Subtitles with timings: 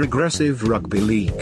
[0.00, 1.36] Progressive Rugby League.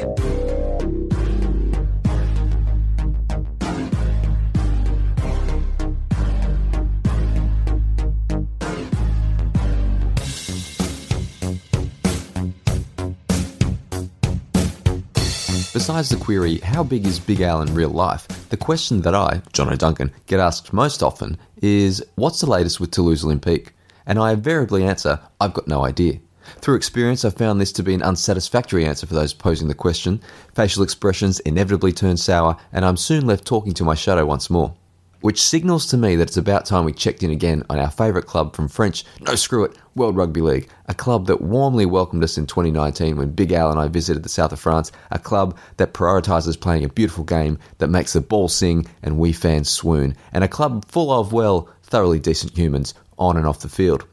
[15.72, 18.26] Besides the query, how big is Big Al in real life?
[18.48, 22.90] The question that I, John O'Duncan, get asked most often is, what's the latest with
[22.90, 23.68] Toulouse Olympique?
[24.04, 26.18] And I invariably answer, I've got no idea.
[26.60, 30.20] Through experience, I've found this to be an unsatisfactory answer for those posing the question.
[30.54, 34.74] Facial expressions inevitably turn sour, and I'm soon left talking to my shadow once more
[35.20, 38.26] which signals to me that it's about time we checked in again on our favourite
[38.26, 42.38] club from French, no screw it, World Rugby League, a club that warmly welcomed us
[42.38, 45.92] in 2019 when Big Al and I visited the south of France, a club that
[45.92, 50.44] prioritises playing a beautiful game that makes the ball sing and we fans swoon, and
[50.44, 54.06] a club full of, well, thoroughly decent humans on and off the field.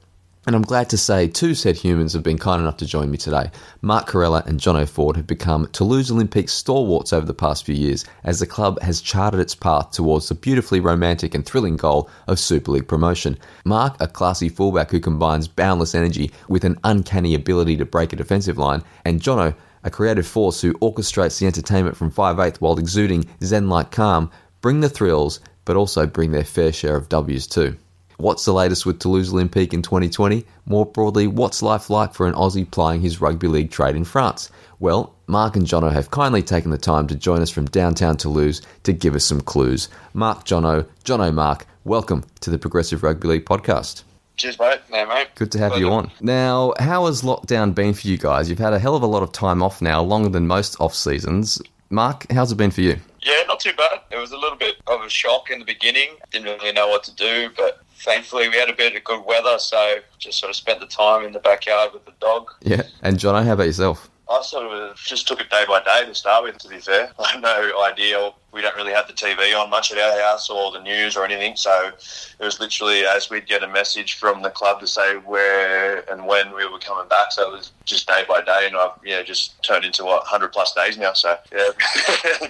[0.47, 3.17] And I'm glad to say two said humans have been kind enough to join me
[3.17, 3.49] today.
[3.81, 8.05] Mark Kheirallah and Jono Ford have become Toulouse Olympique stalwarts over the past few years
[8.23, 12.38] as the club has charted its path towards the beautifully romantic and thrilling goal of
[12.38, 13.39] Super League promotion.
[13.63, 18.16] Mark, a classy fullback who combines boundless energy with an uncanny ability to break a
[18.16, 23.25] defensive line, and Jono, a creative force who orchestrates the entertainment from 5'8 while exuding
[23.43, 24.29] zen like calm,
[24.61, 27.77] bring the thrills, but also bring their fair share of W's too.
[28.17, 30.45] What's the latest with Toulouse Olympique in 2020?
[30.66, 34.49] More broadly, what's life like for an Aussie plying his rugby league trade in France?
[34.80, 38.61] Well, Mark and Jono have kindly taken the time to join us from downtown Toulouse
[38.83, 39.89] to give us some clues.
[40.13, 44.03] Mark Jono, Jono Mark, welcome to the Progressive Rugby League podcast.
[44.38, 44.79] Cheers, mate.
[44.89, 45.27] Yeah, mate.
[45.35, 45.85] Good to have Pleasure.
[45.85, 46.11] you on.
[46.22, 48.50] Now, how has lockdown been for you guys?
[48.50, 50.95] You've had a hell of a lot of time off now, longer than most off
[50.95, 51.61] seasons.
[51.89, 52.97] Mark, how's it been for you?
[53.22, 54.00] Yeah, not too bad.
[54.11, 56.09] It was a little bit of a shock in the beginning.
[56.31, 59.58] Didn't really know what to do, but thankfully we had a bit of good weather,
[59.58, 62.52] so just sort of spent the time in the backyard with the dog.
[62.62, 62.84] Yeah.
[63.02, 64.09] And John, how about yourself?
[64.29, 67.12] I sort of just took it day by day to start with, to be fair.
[67.19, 68.31] I had no idea.
[68.52, 71.25] We don't really have the TV on much at our house or the news or
[71.25, 71.56] anything.
[71.56, 71.91] So
[72.40, 76.25] it was literally as we'd get a message from the club to say where and
[76.25, 76.54] when we were
[76.85, 77.31] coming back.
[77.31, 78.68] So it was just day by day.
[78.68, 81.13] And I've yeah, just turned into what, 100 plus days now.
[81.13, 81.69] So yeah.
[82.40, 82.47] so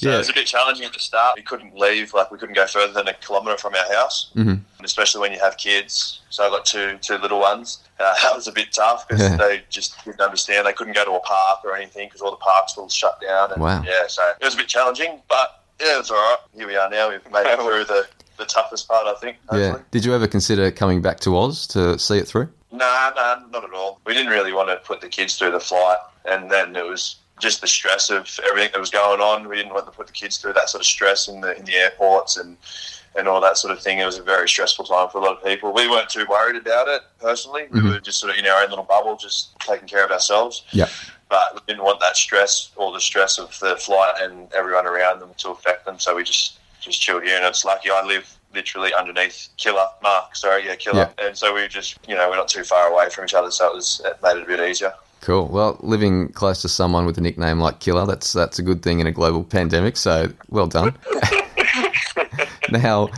[0.00, 0.14] yeah.
[0.14, 1.36] it was a bit challenging at the start.
[1.36, 4.84] We couldn't leave, like we couldn't go further than a kilometre from our house, mm-hmm.
[4.84, 6.20] especially when you have kids.
[6.30, 7.82] So I got two, two little ones.
[7.98, 9.36] Uh, that was a bit tough because yeah.
[9.38, 10.66] they just didn't understand.
[10.66, 13.52] They couldn't go to a park or anything because all the parks were shut down.
[13.52, 13.82] And, wow.
[13.86, 16.36] Yeah, so it was a bit challenging, but yeah, it's all right.
[16.54, 17.08] Here we are now.
[17.08, 19.38] We've made it through the, the toughest part, I think.
[19.48, 19.62] Hopefully.
[19.62, 19.78] Yeah.
[19.90, 22.50] Did you ever consider coming back to Oz to see it through?
[22.76, 24.00] Nah, nah, not at all.
[24.04, 27.16] We didn't really want to put the kids through the flight, and then it was
[27.38, 29.48] just the stress of everything that was going on.
[29.48, 31.64] We didn't want to put the kids through that sort of stress in the in
[31.64, 32.56] the airports and
[33.16, 33.98] and all that sort of thing.
[33.98, 35.72] It was a very stressful time for a lot of people.
[35.72, 37.62] We weren't too worried about it personally.
[37.62, 37.84] Mm-hmm.
[37.84, 40.64] We were just sort of in our own little bubble, just taking care of ourselves.
[40.72, 40.88] Yeah.
[41.28, 45.20] But we didn't want that stress or the stress of the flight and everyone around
[45.20, 45.98] them to affect them.
[45.98, 47.36] So we just just chilled here.
[47.36, 50.34] And it's lucky I live literally underneath Killer Mark.
[50.34, 51.12] Sorry, yeah, Killer.
[51.16, 51.26] Yeah.
[51.26, 53.68] And so we just you know we're not too far away from each other, so
[53.70, 54.92] it was it made it a bit easier.
[55.20, 55.48] Cool.
[55.48, 59.00] Well, living close to someone with a nickname like Killer, that's that's a good thing
[59.00, 59.96] in a global pandemic.
[59.96, 60.96] So well done.
[62.70, 63.08] now,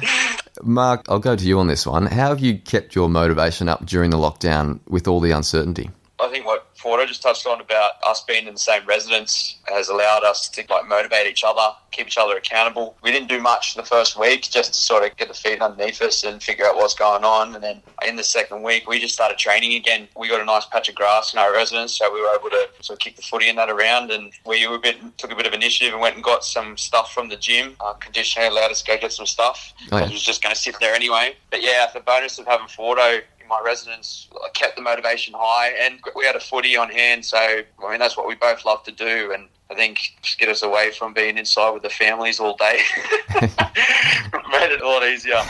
[0.63, 2.07] Mark, I'll go to you on this one.
[2.07, 5.91] How have you kept your motivation up during the lockdown with all the uncertainty?
[6.21, 9.89] I think what Fordo just touched on about us being in the same residence has
[9.89, 12.97] allowed us to like motivate each other, keep each other accountable.
[13.03, 16.01] We didn't do much the first week just to sort of get the feet underneath
[16.01, 17.55] us and figure out what's going on.
[17.55, 20.09] And then in the second week, we just started training again.
[20.17, 22.69] We got a nice patch of grass in our residence, so we were able to
[22.81, 24.13] sort of kick the footy in that around.
[24.13, 27.13] And we a bit, took a bit of initiative and went and got some stuff
[27.13, 27.75] from the gym.
[27.81, 29.73] Uh, our conditioner allowed us to go get some stuff.
[29.91, 30.05] Oh, yeah.
[30.05, 31.37] I was just going to sit there anyway.
[31.51, 36.01] But yeah, the bonus of having Fordo my residence I kept the motivation high, and
[36.15, 37.25] we had a footy on hand.
[37.25, 40.49] So I mean, that's what we both love to do, and I think just get
[40.49, 42.81] us away from being inside with the families all day
[44.51, 45.37] made it a lot easier.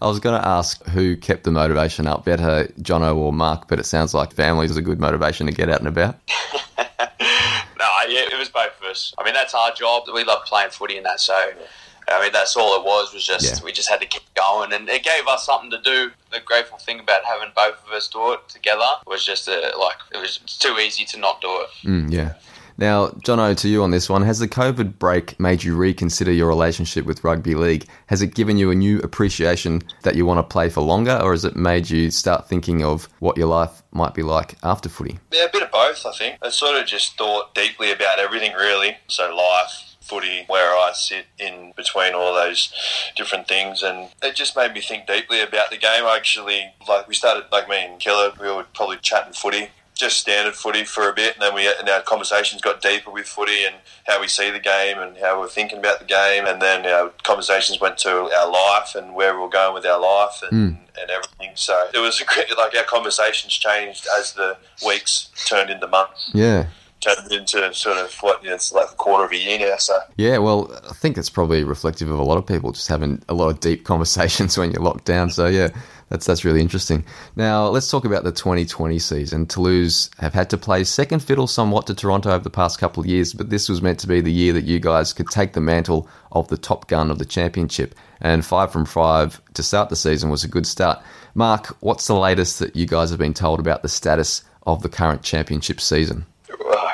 [0.00, 3.78] I was going to ask who kept the motivation up, better Jono or Mark, but
[3.78, 6.16] it sounds like families is a good motivation to get out and about.
[6.78, 9.12] no, yeah, it was both of us.
[9.18, 10.04] I mean, that's our job.
[10.14, 11.36] We love playing footy and that, so.
[11.36, 11.66] Yeah
[12.10, 13.12] I mean, that's all it was.
[13.12, 13.64] Was just yeah.
[13.64, 16.10] we just had to keep going, and it gave us something to do.
[16.32, 19.96] The grateful thing about having both of us do it together was just a, like
[20.12, 21.68] it was too easy to not do it.
[21.86, 22.34] Mm, yeah.
[22.78, 26.46] Now, Jono, to you on this one, has the COVID break made you reconsider your
[26.46, 27.88] relationship with rugby league?
[28.06, 31.32] Has it given you a new appreciation that you want to play for longer, or
[31.32, 35.18] has it made you start thinking of what your life might be like after footy?
[35.32, 36.38] Yeah, a bit of both, I think.
[36.40, 38.96] I sort of just thought deeply about everything, really.
[39.08, 42.72] So, life, footy where I sit in between all those
[43.16, 46.04] different things and it just made me think deeply about the game.
[46.04, 50.18] I actually like we started like me and Killer, we were probably chatting footy just
[50.18, 53.64] standard footy for a bit, and then we and our conversations got deeper with footy
[53.64, 53.74] and
[54.06, 57.10] how we see the game and how we're thinking about the game, and then our
[57.24, 60.78] conversations went to our life and where we we're going with our life and, Mm.
[61.02, 61.50] and everything.
[61.56, 64.56] So it was a great, like our conversations changed as the
[64.86, 66.66] weeks turned into months, Yeah.
[67.00, 69.76] Turned into sort of what you know, it's like a quarter of a year now.
[69.76, 73.22] So Yeah, well, I think it's probably reflective of a lot of people just having
[73.28, 75.30] a lot of deep conversations when you're locked down.
[75.30, 75.68] So yeah,
[76.08, 77.04] that's that's really interesting.
[77.36, 79.46] Now let's talk about the 2020 season.
[79.46, 83.06] Toulouse have had to play second fiddle somewhat to Toronto over the past couple of
[83.06, 85.60] years, but this was meant to be the year that you guys could take the
[85.60, 87.94] mantle of the top gun of the championship.
[88.20, 91.00] And five from five to start the season was a good start.
[91.34, 94.88] Mark, what's the latest that you guys have been told about the status of the
[94.88, 96.26] current championship season?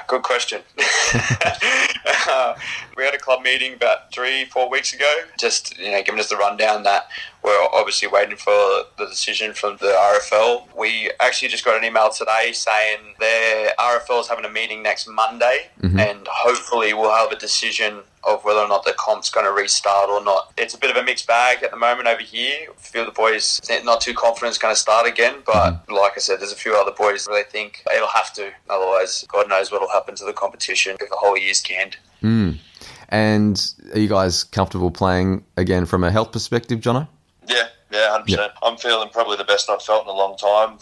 [0.07, 0.63] Good question.
[2.29, 2.55] uh,
[2.97, 6.29] we had a club meeting about three, four weeks ago, just you know, giving us
[6.29, 7.09] the rundown that
[7.45, 8.53] we're obviously waiting for
[8.97, 10.67] the decision from the RFL.
[10.77, 15.07] We actually just got an email today saying their RFL is having a meeting next
[15.07, 15.69] Monday,
[16.01, 20.09] and hopefully we'll have a decision of whether or not the comp's going to restart
[20.09, 20.55] or not.
[20.57, 22.69] It's a bit of a mixed bag at the moment over here.
[22.71, 26.13] A few of the boys not too confident it's going to start again, but like
[26.17, 28.51] I said, there's a few other boys really think it'll have to.
[28.71, 31.99] Otherwise, God knows what'll happen to the competition if the whole year's canned.
[32.25, 32.59] Mm.
[33.11, 37.07] And are you guys comfortable playing again from a health perspective, Jono?
[37.47, 38.53] Yeah, yeah, hundred percent.
[38.63, 40.79] I'm feeling probably the best I've felt in a long time.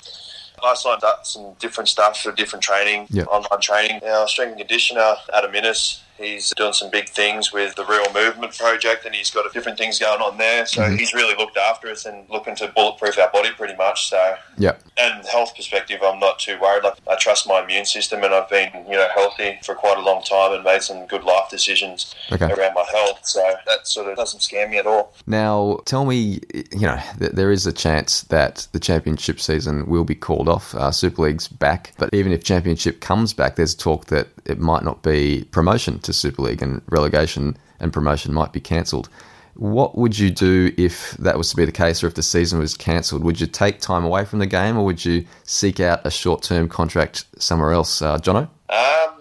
[0.64, 3.24] I signed up some different stuff for different training, Yeah.
[3.24, 4.00] online training.
[4.04, 8.56] Our strength and conditioner, Adam Innes, he's doing some big things with the Real Movement
[8.56, 10.66] Project, and he's got different things going on there.
[10.66, 10.98] So Mhm.
[10.98, 14.08] he's really looked after us and looking to bulletproof our body pretty much.
[14.08, 14.72] So, Yeah.
[14.98, 16.84] and health perspective, I'm not too worried.
[16.84, 20.00] Like I trust my immune system, and I've been you know healthy for quite a
[20.00, 22.46] long time and made some good life decisions Okay.
[22.46, 23.20] around my health.
[23.24, 25.12] So that sort of doesn't scare me at all.
[25.26, 26.40] Now, tell me,
[26.72, 30.74] you know, th- there is a chance that the championship season will be called off.
[30.74, 34.82] Uh, Super League's back, but even if championship comes back, there's talk that it might
[34.82, 39.08] not be promotion to Super League and relegation and promotion might be cancelled.
[39.54, 42.58] What would you do if that was to be the case, or if the season
[42.58, 43.22] was cancelled?
[43.22, 46.68] Would you take time away from the game, or would you seek out a short-term
[46.70, 48.48] contract somewhere else, uh, Jono?
[48.70, 49.18] Um,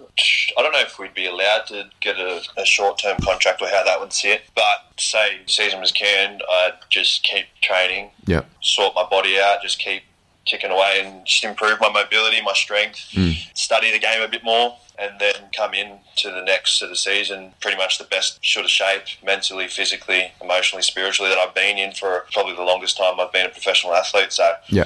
[0.57, 3.67] I don't know if we'd be allowed to get a, a short term contract or
[3.67, 4.43] how that would sit.
[4.55, 8.41] But say season was canned, I'd just keep training, Yeah.
[8.61, 10.03] sort my body out, just keep
[10.45, 13.35] ticking away and just improve my mobility, my strength, mm.
[13.55, 16.97] study the game a bit more, and then come in to the next sort of
[16.97, 21.77] season pretty much the best sort of shape, mentally, physically, emotionally, spiritually that I've been
[21.77, 24.31] in for probably the longest time I've been a professional athlete.
[24.33, 24.85] So Yeah.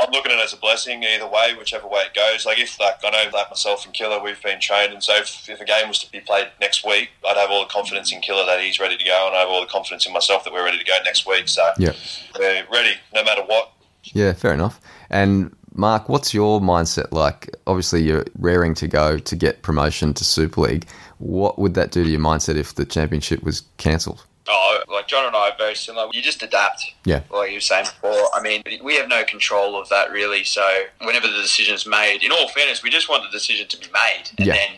[0.00, 2.46] I'm looking at it as a blessing either way, whichever way it goes.
[2.46, 5.48] Like if like I know like myself and Killer, we've been trained, and so if,
[5.50, 8.20] if a game was to be played next week, I'd have all the confidence in
[8.20, 10.52] Killer that he's ready to go, and I have all the confidence in myself that
[10.52, 11.48] we're ready to go next week.
[11.48, 11.92] So Yeah.
[12.38, 13.72] we're ready no matter what.
[14.04, 14.80] Yeah, fair enough.
[15.10, 17.54] And Mark, what's your mindset like?
[17.66, 20.86] Obviously, you're raring to go to get promotion to Super League.
[21.18, 24.26] What would that do to your mindset if the championship was cancelled?
[24.48, 26.08] Oh, like John and I are very similar.
[26.12, 26.84] You just adapt.
[27.04, 27.22] Yeah.
[27.30, 28.28] Like you were saying before.
[28.34, 30.42] I mean, we have no control of that really.
[30.44, 30.66] So
[31.00, 33.86] whenever the decision is made, in all fairness, we just want the decision to be
[33.92, 34.54] made, and Yeah.
[34.54, 34.68] then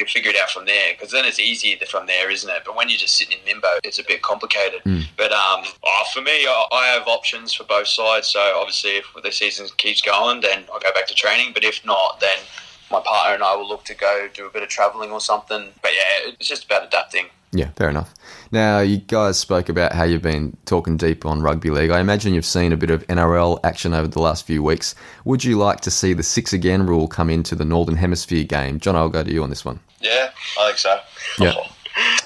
[0.00, 0.92] you figure it out from there.
[0.92, 2.62] Because then it's easy from there, isn't it?
[2.64, 4.82] But when you're just sitting in limbo, it's a bit complicated.
[4.84, 5.04] Mm.
[5.16, 8.28] But um, oh, for me, I, I have options for both sides.
[8.28, 11.52] So obviously, if the season keeps going, then I'll go back to training.
[11.54, 12.38] But if not, then
[12.90, 15.68] my partner and I will look to go do a bit of traveling or something.
[15.82, 17.26] But yeah, it's just about adapting.
[17.52, 18.14] Yeah, fair enough.
[18.52, 21.90] Now, you guys spoke about how you've been talking deep on rugby league.
[21.90, 24.94] I imagine you've seen a bit of NRL action over the last few weeks.
[25.24, 28.78] Would you like to see the six again rule come into the Northern Hemisphere game?
[28.78, 29.80] John, I'll go to you on this one.
[30.00, 31.00] Yeah, I think so.
[31.38, 31.54] Yeah.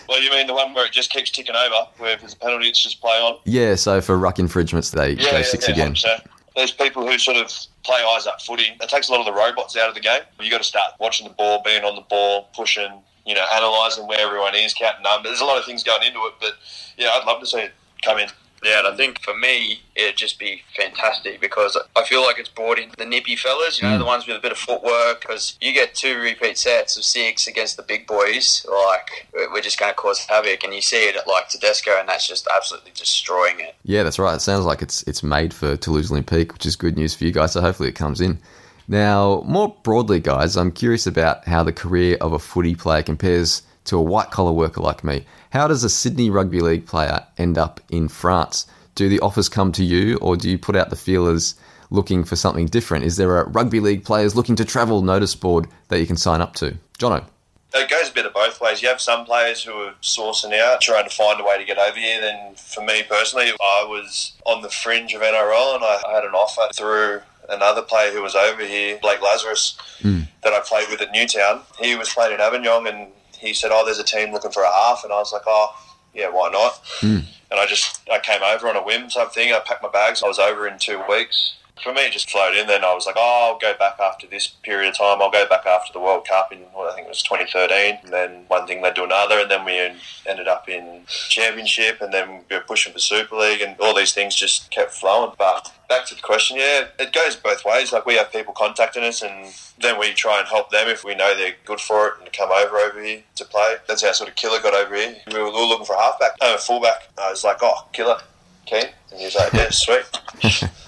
[0.08, 2.36] Well, you mean the one where it just keeps ticking over, where if there's a
[2.36, 3.38] penalty, it's just play on?
[3.44, 5.94] Yeah, so for ruck infringements, they go six again.
[5.94, 6.26] 100%.
[6.54, 7.50] There's people who sort of
[7.82, 8.76] play eyes up footy.
[8.80, 10.20] It takes a lot of the robots out of the game.
[10.38, 14.06] You've got to start watching the ball, being on the ball, pushing, you know, analysing
[14.06, 15.30] where everyone is, counting numbers.
[15.30, 16.52] There's a lot of things going into it, but
[16.96, 18.28] yeah, I'd love to see it come in.
[18.64, 22.48] Yeah, and I think for me, it'd just be fantastic because I feel like it's
[22.48, 23.98] brought in the nippy fellas, you know, Mm.
[23.98, 25.20] the ones with a bit of footwork.
[25.20, 29.78] Because you get two repeat sets of six against the big boys, like we're just
[29.78, 30.64] going to cause havoc.
[30.64, 33.74] And you see it at like Tedesco, and that's just absolutely destroying it.
[33.84, 34.34] Yeah, that's right.
[34.34, 37.32] It sounds like it's it's made for Toulouse Olympique, which is good news for you
[37.32, 37.52] guys.
[37.52, 38.38] So hopefully it comes in.
[38.86, 43.62] Now, more broadly, guys, I'm curious about how the career of a footy player compares
[43.84, 45.24] to a white collar worker like me.
[45.54, 48.66] How does a Sydney Rugby League player end up in France?
[48.96, 51.54] Do the offers come to you, or do you put out the feelers
[51.90, 53.04] looking for something different?
[53.04, 56.40] Is there a rugby league players looking to travel notice board that you can sign
[56.40, 56.76] up to?
[56.98, 57.24] Jono.
[57.72, 58.82] It goes a bit of both ways.
[58.82, 61.78] You have some players who are sourcing out, trying to find a way to get
[61.78, 62.20] over here.
[62.20, 66.34] Then, for me personally, I was on the fringe of NRL and I had an
[66.34, 70.22] offer through another player who was over here, Blake Lazarus, hmm.
[70.42, 71.60] that I played with at Newtown.
[71.78, 73.12] He was playing in Avignon, and
[73.46, 75.74] he said, "Oh, there's a team looking for a half," and I was like, "Oh,
[76.14, 77.20] yeah, why not?" Hmm.
[77.50, 79.52] And I just I came over on a whim type thing.
[79.52, 80.22] I packed my bags.
[80.22, 81.54] I was over in two weeks.
[81.82, 82.68] For me, it just flowed in.
[82.68, 85.20] Then I was like, "Oh, I'll go back after this period of time.
[85.20, 88.12] I'll go back after the World Cup in what I think it was 2013." And
[88.12, 89.76] then one thing led to another, and then we
[90.24, 94.12] ended up in Championship, and then we were pushing for Super League, and all these
[94.12, 95.32] things just kept flowing.
[95.36, 97.92] But back to the question, yeah, it goes both ways.
[97.92, 101.16] Like we have people contacting us, and then we try and help them if we
[101.16, 103.76] know they're good for it and come over over here to play.
[103.88, 105.16] That's how sort of Killer got over here.
[105.32, 107.08] We were, we were looking for a halfback, uh, fullback.
[107.18, 108.20] I was like, oh, Killer,
[108.64, 110.70] keen, and he was like, yeah, sweet.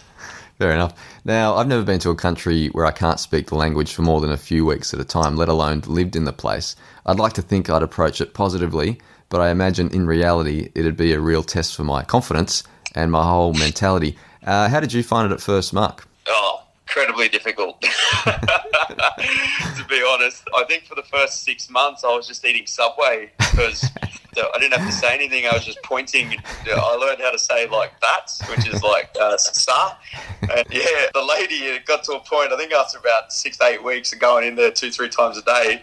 [0.59, 0.95] Fair enough.
[1.25, 4.23] Now, I've never been to a country where I can't speak the language for more
[4.23, 6.77] than a few weeks at a time, let alone lived in the place.
[7.05, 8.99] I'd like to think I'd approach it positively,
[9.29, 12.63] but I imagine in reality it'd be a real test for my confidence
[12.95, 14.17] and my whole mentality.
[14.47, 16.09] Uh, how did you find it at first, Mark?
[16.27, 17.81] Oh, incredibly difficult.
[18.25, 23.31] to be honest, I think for the first six months I was just eating Subway
[23.39, 23.91] because
[24.37, 25.47] I didn't have to say anything.
[25.47, 26.37] I was just pointing.
[26.67, 29.97] I learned how to say like that, which is like uh, sa.
[30.43, 32.53] And yeah, the lady it got to a point.
[32.53, 35.43] I think after about six eight weeks of going in there two three times a
[35.43, 35.83] day.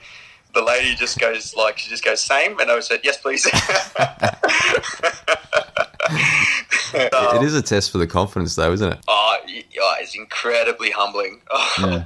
[0.54, 3.46] The lady just goes like she just goes same, and I said yes, please.
[6.94, 9.00] it is a test for the confidence, though, isn't it?
[9.08, 11.42] Oh, yeah, oh, it's incredibly humbling.
[11.80, 12.06] Yeah.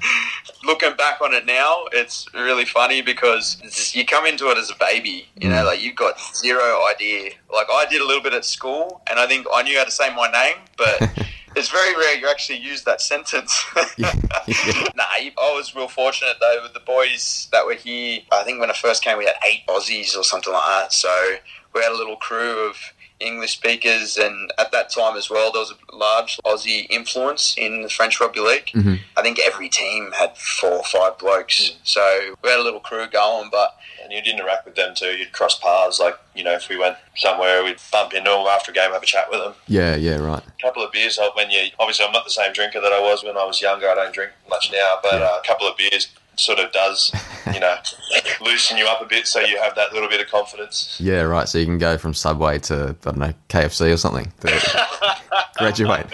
[0.65, 4.69] Looking back on it now, it's really funny because just- you come into it as
[4.69, 5.65] a baby, you know, mm.
[5.65, 7.31] like you've got zero idea.
[7.53, 9.91] Like I did a little bit at school, and I think I knew how to
[9.91, 13.65] say my name, but it's very rare you actually use that sentence.
[13.97, 14.13] Yeah.
[14.95, 18.19] Nah, I was real fortunate though with the boys that were here.
[18.31, 20.93] I think when I first came, we had eight Aussies or something like that.
[20.93, 21.35] So
[21.73, 22.77] we had a little crew of
[23.19, 27.81] English speakers, and at that time as well, there was a large Aussie influence in
[27.81, 28.67] the French Rugby League.
[28.75, 28.99] Mhm.
[29.15, 31.73] I think every team had four or five blokes.
[31.83, 33.76] So we had a little crew going, but
[34.09, 35.07] and you'd interact with them too.
[35.17, 35.99] You'd cross paths.
[35.99, 39.03] Like, you know, if we went somewhere, we'd bump into them after a game, have
[39.03, 39.53] a chat with them.
[39.67, 40.41] Yeah, yeah, right.
[40.41, 41.67] A couple of beers help when you.
[41.79, 43.89] Obviously, I'm not the same drinker that I was when I was younger.
[43.89, 45.25] I don't drink much now, but Yeah.
[45.25, 46.07] uh, a couple of beers
[46.39, 47.11] sort of does,
[47.53, 47.75] you know,
[48.41, 50.97] loosen you up a bit so you have that little bit of confidence.
[50.99, 51.47] Yeah, right.
[51.47, 54.31] So you can go from Subway to, I don't know, KFC or something.
[54.41, 54.85] to
[55.57, 56.07] graduate.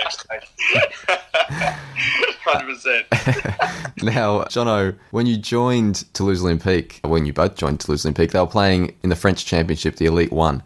[2.46, 3.06] Hundred percent.
[4.02, 8.46] Now, Jono, when you joined Toulouse Olympique, when you both joined Toulouse Olympique, they were
[8.48, 10.62] playing in the French Championship, the Elite One.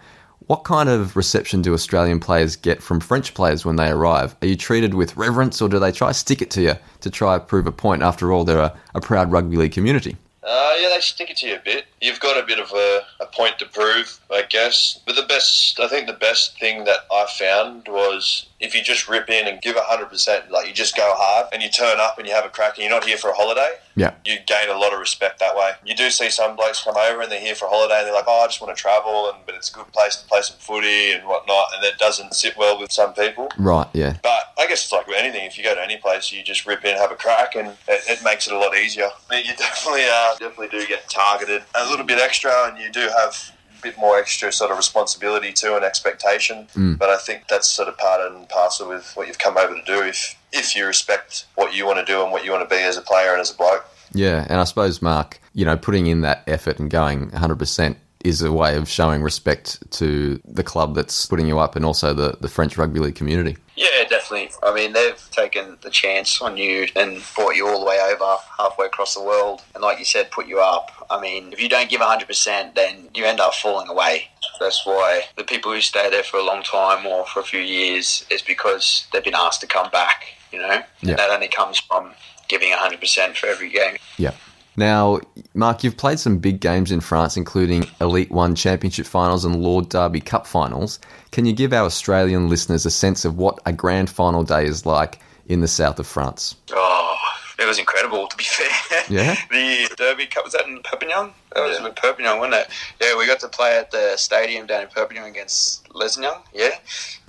[0.47, 4.33] What kind of reception do Australian players get from French players when they arrive?
[4.41, 7.09] Are you treated with reverence or do they try to stick it to you to
[7.09, 8.01] try prove a point?
[8.01, 10.15] After all, they're a, a proud rugby league community.
[10.41, 11.87] Uh, yeah, they stick it to you a bit.
[12.01, 14.99] You've got a bit of a, a point to prove, I guess.
[15.05, 19.07] But the best, I think the best thing that I found was if you just
[19.07, 22.27] rip in and give 100%, like you just go hard and you turn up and
[22.27, 24.13] you have a crack and you're not here for a holiday, Yeah.
[24.25, 25.71] you gain a lot of respect that way.
[25.85, 28.13] You do see some blokes come over and they're here for a holiday and they're
[28.13, 30.41] like, oh, I just want to travel, and but it's a good place to play
[30.41, 33.49] some footy and whatnot, and that doesn't sit well with some people.
[33.57, 34.17] Right, yeah.
[34.23, 35.45] But I guess it's like with anything.
[35.45, 38.01] If you go to any place, you just rip in, have a crack, and it,
[38.07, 39.09] it makes it a lot easier.
[39.29, 43.01] But you definitely, uh, definitely do get targeted a little bit extra, and you do
[43.01, 46.67] have a bit more extra sort of responsibility too and expectation.
[46.75, 46.97] Mm.
[46.97, 49.83] But I think that's sort of part and parcel with what you've come over to
[49.83, 50.01] do.
[50.03, 52.81] If if you respect what you want to do and what you want to be
[52.81, 53.85] as a player and as a bloke.
[54.13, 58.41] Yeah, and I suppose, Mark, you know, putting in that effort and going 100% is
[58.41, 62.37] a way of showing respect to the club that's putting you up and also the,
[62.41, 63.57] the French rugby league community.
[63.75, 64.49] Yeah, definitely.
[64.63, 68.37] I mean, they've taken the chance on you and brought you all the way over
[68.57, 69.61] halfway across the world.
[69.75, 70.91] And like you said, put you up.
[71.11, 74.29] I mean, if you don't give 100%, then you end up falling away.
[74.59, 77.59] That's why the people who stay there for a long time or for a few
[77.59, 80.81] years is because they've been asked to come back, you know?
[81.01, 81.09] Yeah.
[81.11, 82.13] And that only comes from
[82.47, 83.97] giving 100% for every game.
[84.17, 84.31] Yeah.
[84.77, 85.19] Now,
[85.55, 89.89] Mark, you've played some big games in France, including Elite One Championship finals and Lord
[89.89, 90.99] Derby Cup finals.
[91.31, 94.85] Can you give our Australian listeners a sense of what a grand final day is
[94.85, 96.55] like in the south of France?
[96.71, 97.17] Oh,
[97.57, 99.03] it was incredible, to be fair.
[99.09, 99.35] Yeah?
[99.49, 101.31] the Derby Cup, was that in Perpignan?
[101.55, 101.87] That was Yeah.
[101.87, 102.67] in Perpignan, wasn't it?
[103.01, 106.77] Yeah, we got to play at the stadium down in Perpignan against Lézignan, yeah.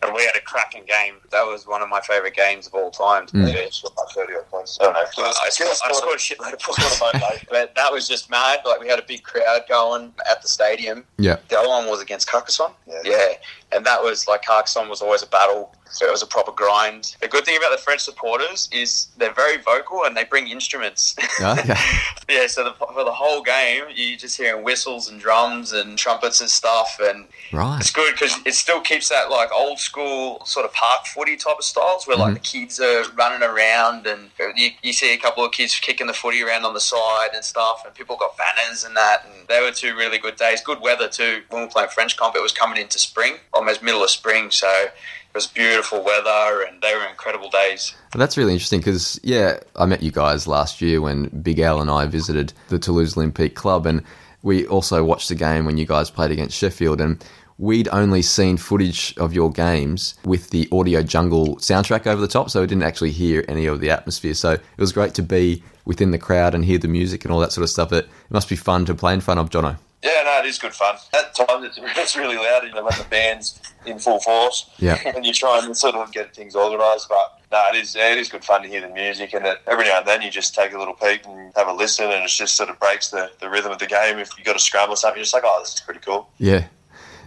[0.02, 1.16] And we had a cracking game.
[1.30, 3.26] That was one of my favourite games of all time.
[3.26, 3.52] to be Mm.
[3.52, 3.62] fair.
[3.64, 4.78] Yeah, scored like 30 odd points.
[4.80, 5.00] I don't know.
[5.00, 7.46] I scored, I scored a shitload of points.
[7.50, 8.60] but that was just mad.
[8.64, 11.04] Like, we had a big crowd going at the stadium.
[11.16, 11.37] Yeah.
[11.48, 12.72] The other one was against Carcassonne.
[12.87, 13.00] Yeah.
[13.04, 13.28] Yeah.
[13.70, 15.75] and that was like Carcassonne was always a battle.
[15.90, 17.16] So it was a proper grind.
[17.20, 21.14] The good thing about the French supporters is they're very vocal and they bring instruments.
[21.40, 21.75] Okay.
[22.28, 26.41] yeah, so the, for the whole game, you just hearing whistles and drums and trumpets
[26.41, 27.81] and stuff, and Right.
[27.81, 31.57] it's good because it still keeps that like old school sort of park footy type
[31.59, 32.35] of styles where like mm-hmm.
[32.35, 36.12] the kids are running around and you, you see a couple of kids kicking the
[36.12, 39.61] footy around on the side and stuff, and people got banners and that, and they
[39.61, 40.61] were two really good days.
[40.61, 41.43] Good weather too.
[41.50, 44.50] When we were playing French comp, it was coming into spring, almost middle of spring,
[44.50, 44.87] so
[45.30, 47.94] it was beautiful weather and they were incredible days.
[48.14, 51.80] Well, That's really interesting because, yeah, I met you guys last year when Big Al
[51.80, 54.02] and I visited the Toulouse Olympique Club, and
[54.42, 57.23] we also watched the game when you guys played against Sheffield, and
[57.58, 62.50] we'd only seen footage of your games with the Audio Jungle soundtrack over the top,
[62.50, 64.35] so we didn't actually hear any of the atmosphere.
[64.35, 67.40] So it was great to be within the crowd and hear the music and all
[67.40, 67.92] that sort of stuff.
[67.92, 69.78] It must be fun to play in front of Jono.
[70.02, 70.97] Yeah, no, it is good fun.
[71.12, 74.71] At times, it's, it's really loud you know, when the band's in full force.
[74.78, 75.00] Yeah.
[75.14, 77.09] and you try and sort of get things organised.
[77.09, 79.87] But no, it is it is good fun to hear the music, and it, every
[79.87, 82.28] now and then you just take a little peek and have a listen, and it
[82.28, 84.19] just sort of breaks the, the rhythm of the game.
[84.19, 86.28] If you got a scrum or something, you're just like, oh, this is pretty cool.
[86.38, 86.67] Yeah.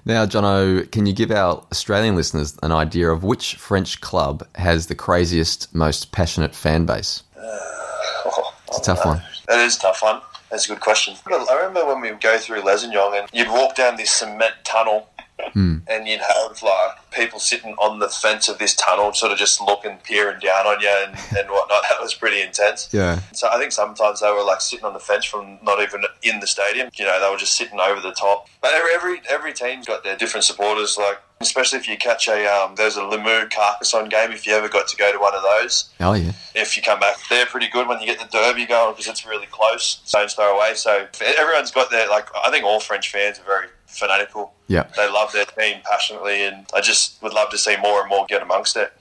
[0.03, 4.87] Now, Jono, can you give our Australian listeners an idea of which French club has
[4.87, 7.23] the craziest, most passionate fan base?
[7.37, 9.21] Oh, It's a tough uh, one.
[9.47, 10.21] That is a tough one.
[10.51, 11.15] That's a good question.
[11.31, 15.07] I remember when we would go through Lézignan and you'd walk down this cement tunnel
[15.55, 19.59] and you'd have like people sitting on the fence of this tunnel, sort of just
[19.61, 21.83] looking, peering down on you and, and whatnot.
[21.91, 22.87] That was pretty intense.
[22.93, 23.19] Yeah.
[23.33, 26.39] So I think sometimes they were like sitting on the fence from not even in
[26.39, 26.89] the stadium.
[26.95, 28.47] You know, they were just sitting over the top.
[28.61, 30.97] But every every, every team's got their different supporters.
[30.97, 34.31] Like especially if you catch a um, there's a Limoux Carcassonne game.
[34.31, 36.31] If you ever got to go to one of those, Oh, yeah.
[36.55, 39.25] if you come back, they're pretty good when you get the derby going because it's
[39.25, 40.75] really close, stone's throw away.
[40.75, 41.07] So
[41.37, 42.27] everyone's got their like.
[42.45, 44.53] I think all French fans are very fanatical.
[44.67, 44.83] Yeah.
[44.95, 48.25] They love their team passionately, and I just would love to see more and more
[48.27, 48.93] get amongst it.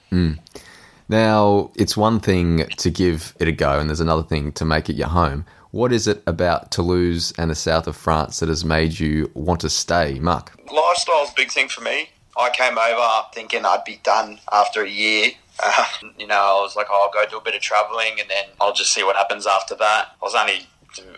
[1.11, 4.89] Now, it's one thing to give it a go, and there's another thing to make
[4.89, 5.45] it your home.
[5.73, 9.61] What is it about Toulouse and the south of France that has made you want
[9.63, 10.53] to stay, Mark?
[10.73, 12.11] Lifestyle's a big thing for me.
[12.39, 15.33] I came over thinking I'd be done after a year.
[15.63, 15.85] Uh,
[16.19, 18.45] you know, I was like, oh, I'll go do a bit of travelling and then
[18.61, 20.09] I'll just see what happens after that.
[20.23, 20.67] I was only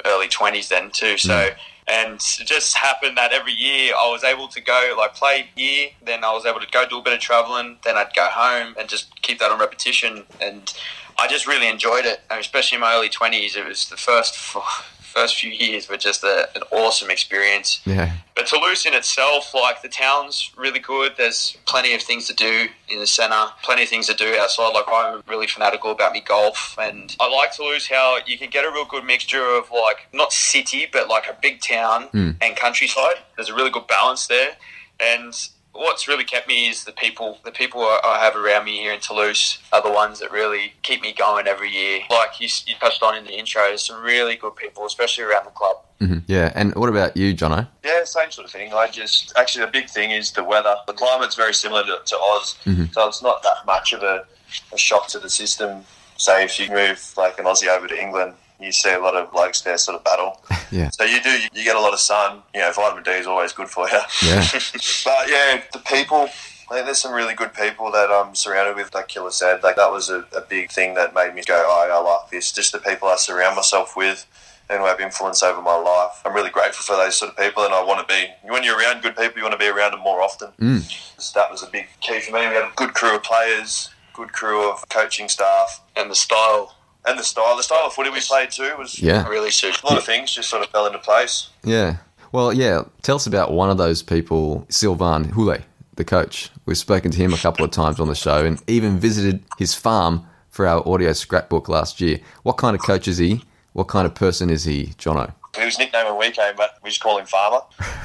[0.05, 1.17] early 20s then, too.
[1.17, 1.51] So,
[1.89, 5.89] and it just happened that every year I was able to go, like, play here,
[6.05, 8.75] then I was able to go do a bit of travelling, then I'd go home
[8.79, 10.25] and just keep that on repetition.
[10.41, 10.73] And
[11.19, 13.57] I just really enjoyed it, and especially in my early 20s.
[13.57, 14.37] It was the first.
[14.55, 17.81] Oh, First few years were just a, an awesome experience.
[17.85, 18.13] Yeah.
[18.35, 21.13] But Toulouse in itself, like the town's really good.
[21.19, 24.73] There's plenty of things to do in the centre, plenty of things to do outside.
[24.73, 28.65] Like I'm really fanatical about me golf, and I like Toulouse how you can get
[28.65, 32.31] a real good mixture of like not city, but like a big town hmm.
[32.41, 33.17] and countryside.
[33.37, 34.57] There's a really good balance there,
[34.99, 35.35] and
[35.73, 37.39] what's really kept me is the people.
[37.45, 40.75] The people I I have around me here in Toulouse are the ones that really
[40.83, 42.01] keep me going every year.
[42.11, 45.47] Like you, you touched on in the intro, there's some really good people, especially around
[45.47, 45.77] the club.
[45.99, 46.53] hmm Yeah.
[46.55, 47.67] And what about you, Jono?
[47.85, 48.73] Yeah, same sort of thing.
[48.73, 50.77] I just actually the big thing is the weather.
[50.87, 52.57] The climate's very similar to, to Oz,
[52.93, 54.25] so it's not that much of a,
[54.73, 55.85] a shock to the system.
[56.19, 59.31] Say if you move like an Aussie over to England, you see a lot of
[59.33, 60.41] blokes there sort of battle.
[60.73, 60.89] Yeah.
[60.89, 62.43] So you do you, get a lot of sun.
[62.55, 63.99] You know, vitamin D is always good for you.
[64.23, 64.41] Yeah.
[65.05, 66.31] But yeah, the people.
[66.71, 68.95] I think there's some really good people that I'm surrounded with.
[68.95, 71.91] Like Killer said, like that was a, a big thing that made me go, oh,
[71.93, 72.53] I like this.
[72.53, 74.27] Just the people I surround myself with
[74.71, 76.23] and who have influence over my life.
[76.25, 78.29] I'm really grateful for those sort of people, and I want to be.
[78.49, 80.49] When you're around good people, you want to be around them more often.
[80.61, 81.21] Mm.
[81.21, 82.41] So that was a big key for me.
[82.41, 86.75] We had a good crew of players, good crew of coaching staff, And the style
[87.07, 87.57] and the style.
[87.57, 89.27] The style of footy we played too was Yeah.
[89.29, 91.49] really suits a lot of things just sort of fell into place.
[91.65, 91.97] Yeah.
[92.33, 92.83] Well, yeah.
[93.03, 95.63] Tell us about one of those people, Sylvain Houles,
[95.97, 96.51] the coach.
[96.65, 99.75] We've spoken to him a couple of times on the show and even visited his
[99.75, 102.21] farm for our audio scrapbook last year.
[102.43, 103.43] What kind of coach is he?
[103.75, 105.33] What kind of person is he, Jono?
[105.59, 107.59] He was nicknamed when we came, but we just call him Farmer.
[107.59, 107.61] um,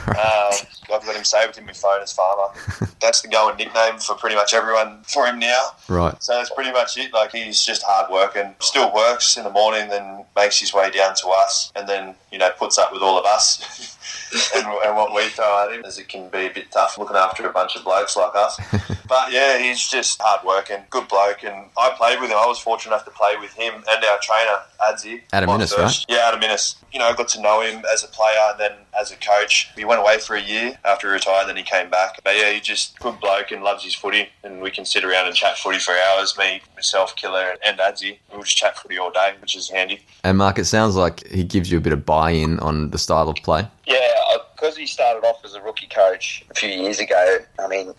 [0.93, 2.53] I've got him saved in my phone as Farmer.
[2.99, 5.69] That's the going nickname for pretty much everyone for him now.
[5.87, 6.21] Right.
[6.21, 7.13] So that's pretty much it.
[7.13, 11.15] Like he's just hard working, still works in the morning, then makes his way down
[11.15, 13.96] to us, and then you know puts up with all of us
[14.55, 17.15] and, and what we throw at him, as it can be a bit tough looking
[17.15, 18.59] after a bunch of blokes like us.
[19.07, 22.37] but yeah, he's just hard working, good bloke, and I played with him.
[22.37, 25.21] I was fortunate enough to play with him and our trainer Adzi.
[25.33, 26.75] Adam Innes, first- Yeah, Adam Innes.
[26.93, 29.69] You know, I got to know him as a player and then as a coach.
[29.75, 32.19] He went away for a year after he retired, then he came back.
[32.23, 34.29] But yeah, he's just good bloke and loves his footy.
[34.43, 36.37] And we can sit around and chat footy for hours.
[36.37, 38.17] Me, myself, Killer, and Adzi.
[38.31, 40.01] We'll just chat footy all day, which is handy.
[40.23, 42.97] And Mark, it sounds like he gives you a bit of buy in on the
[42.97, 43.67] style of play.
[43.87, 47.37] Yeah, uh, because he started off as a rookie coach a few years ago.
[47.57, 47.93] I mean,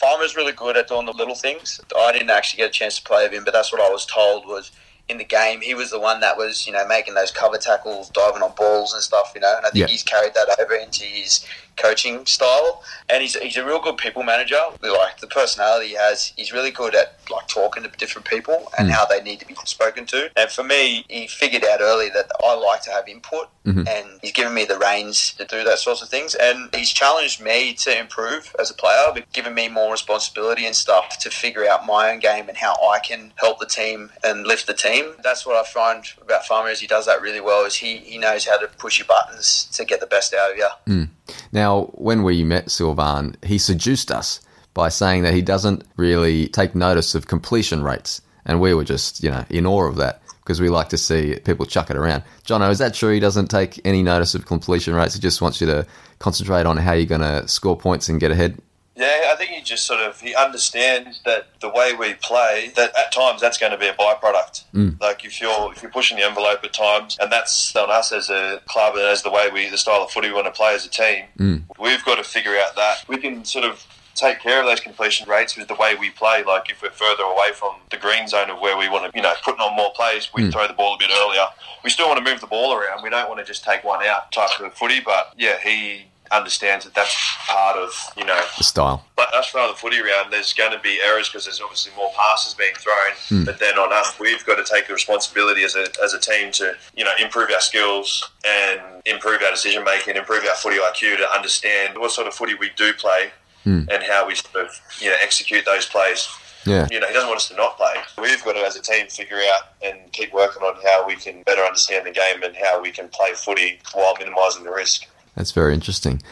[0.00, 1.80] Farmer's really good at doing the little things.
[1.98, 4.06] I didn't actually get a chance to play with him, but that's what I was
[4.06, 4.70] told was
[5.08, 5.60] in the game.
[5.60, 8.92] He was the one that was, you know, making those cover tackles, diving on balls
[8.94, 9.52] and stuff, you know.
[9.56, 9.86] And I think Yeah.
[9.88, 11.44] he's carried that over into his
[11.76, 12.82] coaching style.
[13.08, 14.60] And he's, he's a real good people manager.
[14.82, 18.88] Like the personality he has, he's really good at like talking to different people and
[18.88, 18.92] hmm.
[18.92, 20.30] how they need to be spoken to.
[20.36, 23.86] And for me, he figured out early that I like to have input, mm-hmm.
[23.88, 26.34] and he's given me the reins to do that sorts of things.
[26.34, 30.74] And he's challenged me to improve as a player, but given me more responsibility and
[30.74, 34.46] stuff to figure out my own game and how I can help the team and
[34.46, 35.14] lift the team.
[35.22, 37.64] That's what I find about Farmer is he does that really well.
[37.64, 40.56] Is he he knows how to push your buttons to get the best out of
[40.56, 40.68] you.
[40.86, 41.04] Hmm.
[41.52, 41.61] Now,
[41.94, 44.40] when we met Sylvan, he seduced us
[44.74, 48.20] by saying that he doesn't really take notice of completion rates.
[48.44, 51.38] And we were just, you know, in awe of that because we like to see
[51.44, 52.24] people chuck it around.
[52.44, 53.12] Jono, is that true?
[53.12, 55.14] He doesn't take any notice of completion rates.
[55.14, 55.86] He just wants you to
[56.18, 58.58] concentrate on how you're going to score points and get ahead.
[58.94, 62.92] Yeah, I think he just sort of he understands that the way we play, that
[62.98, 64.64] at times that's going to be a byproduct.
[64.74, 65.00] Mm.
[65.00, 68.28] Like if you're if you're pushing the envelope at times, and that's on us as
[68.28, 70.74] a club and as the way we the style of footy we want to play
[70.74, 71.62] as a team, mm.
[71.80, 75.28] we've got to figure out that we can sort of take care of those completion
[75.28, 76.44] rates with the way we play.
[76.44, 79.22] Like if we're further away from the green zone of where we want to, you
[79.22, 80.52] know, putting on more plays, we mm.
[80.52, 81.46] throw the ball a bit earlier.
[81.82, 83.02] We still want to move the ball around.
[83.02, 85.00] We don't want to just take one out type of footy.
[85.00, 87.14] But yeah, he understands that that's
[87.46, 89.04] part of you know The style.
[89.16, 92.10] but us throwing the footy around, there's going to be errors because there's obviously more
[92.16, 93.12] passes being thrown.
[93.28, 93.44] Hmm.
[93.44, 96.50] But then on us, we've got to take the responsibility as a, as a team
[96.52, 101.18] to you know improve our skills and improve our decision making, improve our footy IQ
[101.18, 103.30] to understand what sort of footy we do play
[103.64, 103.82] hmm.
[103.90, 106.28] and how we sort of you know execute those plays.
[106.64, 106.86] Yeah.
[106.90, 107.94] You know, he doesn't want us to not play.
[108.20, 111.42] We've got to, as a team, figure out and keep working on how we can
[111.42, 115.06] better understand the game and how we can play footy while minimising the risk.
[115.34, 116.22] That's very interesting.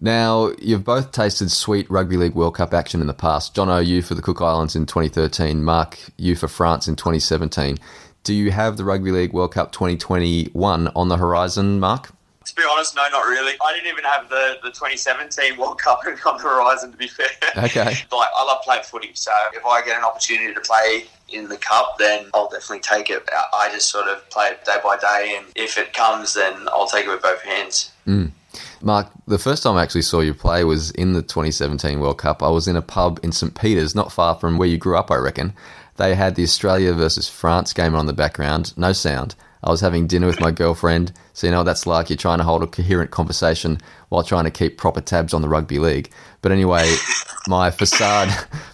[0.00, 3.54] Now, you've both tasted sweet Rugby League World Cup action in the past.
[3.54, 5.64] John you for the Cook Islands in 2013.
[5.64, 7.78] Mark, you for France in 2017.
[8.22, 12.10] Do you have the Rugby League World Cup 2021 on the horizon, Mark?
[12.44, 13.54] To be honest, no, not really.
[13.62, 17.26] I didn't even have the, the 2017 World Cup on the horizon, to be fair.
[17.56, 17.84] Okay.
[18.12, 21.56] like, I love playing footy, so if I get an opportunity to play in the
[21.56, 23.28] Cup, then I'll definitely take it.
[23.52, 26.86] I just sort of play it day by day, and if it comes, then I'll
[26.86, 27.92] take it with both hands.
[28.06, 28.30] Mm.
[28.80, 32.42] Mark, the first time I actually saw you play was in the 2017 World Cup.
[32.42, 33.58] I was in a pub in St.
[33.58, 35.52] Peter's, not far from where you grew up, I reckon.
[35.96, 39.34] They had the Australia versus France game on the background, no sound.
[39.64, 42.08] I was having dinner with my girlfriend, so you know what that's like.
[42.08, 45.48] You're trying to hold a coherent conversation while trying to keep proper tabs on the
[45.48, 46.10] rugby league.
[46.40, 46.94] But anyway,
[47.48, 48.28] my facade,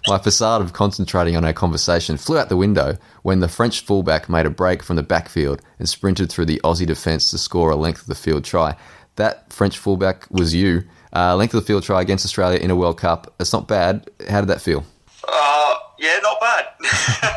[0.06, 4.28] my facade of concentrating on our conversation flew out the window when the French fullback
[4.28, 7.76] made a break from the backfield and sprinted through the Aussie defence to score a
[7.76, 8.76] length of the field try.
[9.16, 10.84] That French fullback was you.
[11.14, 13.32] Uh, length of the field try against Australia in a World Cup.
[13.38, 14.10] It's not bad.
[14.28, 14.84] How did that feel?
[15.26, 16.66] Uh, yeah, not bad.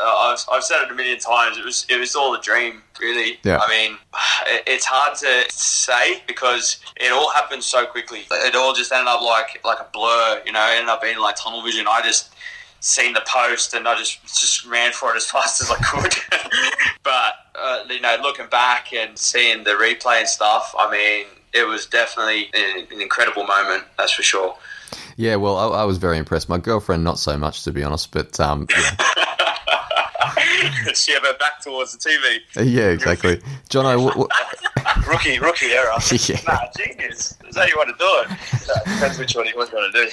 [0.00, 1.58] uh, I've, I've said it a million times.
[1.58, 3.38] It was it was all a dream, really.
[3.42, 3.58] Yeah.
[3.58, 3.98] I mean,
[4.46, 8.22] it, it's hard to say because it all happened so quickly.
[8.30, 10.42] It all just ended up like like a blur.
[10.46, 11.86] You know, it ended up being like tunnel vision.
[11.88, 12.32] I just
[12.84, 16.14] seen the post and I just just ran for it as fast as I could.
[17.02, 21.66] but uh, you know, looking back and seeing the replay and stuff, I mean, it
[21.66, 23.84] was definitely an, an incredible moment.
[23.96, 24.56] That's for sure.
[25.16, 26.48] Yeah, well, I, I was very impressed.
[26.48, 28.12] My girlfriend, not so much, to be honest.
[28.12, 28.96] But um, yeah.
[30.94, 32.40] she have her back towards the TV.
[32.56, 33.40] yeah, exactly.
[33.68, 34.30] John, I, what,
[35.14, 35.92] Rookie, rookie error.
[36.26, 36.40] yeah.
[36.46, 37.38] Nah, genius.
[37.54, 38.84] How you want to do it?
[38.84, 40.10] Depends which one he was going to do.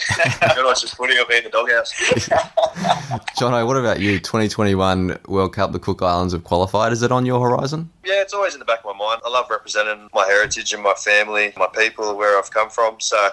[0.55, 1.91] You're not just footy or be in the doghouse.
[3.35, 4.19] Jono, what about you?
[4.19, 6.93] 2021 World Cup, the Cook Islands have qualified.
[6.93, 7.89] Is it on your horizon?
[8.05, 9.21] Yeah, it's always in the back of my mind.
[9.25, 12.99] I love representing my heritage and my family, my people, where I've come from.
[12.99, 13.29] So,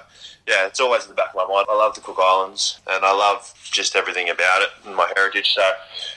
[0.47, 1.67] yeah, it's always in the back of my mind.
[1.71, 5.53] I love the Cook Islands and I love just everything about it and my heritage.
[5.55, 5.71] So,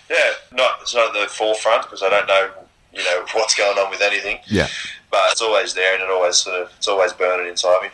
[0.10, 2.52] yeah, not it's not at the forefront because I don't know,
[2.94, 4.40] you know, what's going on with anything.
[4.48, 4.68] Yeah.
[5.10, 7.90] But it's always there and it always sort of it's always burning inside me.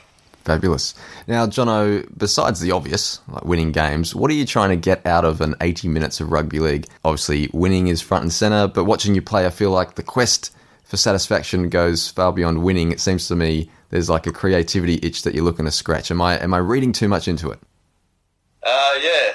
[0.45, 0.95] Fabulous.
[1.27, 5.25] Now, Jono, besides the obvious, like winning games, what are you trying to get out
[5.25, 6.87] of an 80 minutes of rugby league?
[7.03, 10.55] Obviously, winning is front and centre, but watching you play, I feel like the quest
[10.85, 12.93] for satisfaction goes far beyond winning.
[12.93, 16.11] It seems to me there's like a creativity itch that you're looking to scratch.
[16.11, 17.59] Am I am I reading too much into it?
[18.63, 19.33] Uh, yeah.